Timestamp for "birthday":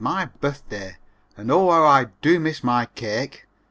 0.25-0.97